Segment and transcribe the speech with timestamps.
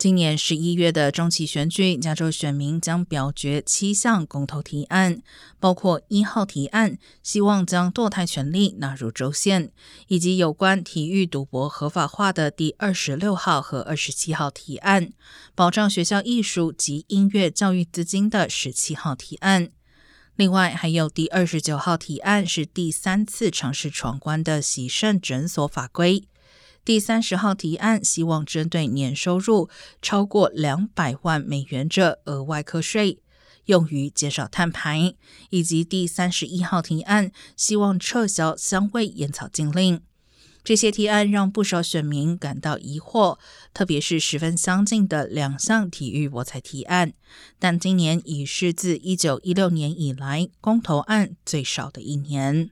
[0.00, 5.22] 今年十一月的中期选举，加州选民将表决七项公投提案，
[5.58, 9.70] 包括一号提案，希望将堕胎权利纳入州宪，
[10.08, 15.12] 以及有关体育赌博合法化的第二十六号和二十七号提案，
[15.54, 19.68] 保障学校艺术及音乐教育资金的十七号提案。
[20.34, 26.26] 另外，还有第二十九号提案，是第三次尝试闯关的喜盛诊所法规。
[26.84, 29.68] 第三十号提案希望针对年收入
[30.00, 33.20] 超过两百万美元者额外课税，
[33.66, 35.14] 用于减少碳排，
[35.50, 40.00] 以及第三十一号提案希望撤销香味烟草禁令。
[40.62, 43.38] 这些提案让不少选民感到疑惑，
[43.72, 47.14] 特别是十分相近的两项体育博彩提案。
[47.58, 52.70] 但今年已是自一九一六年以来公投案最少的一年。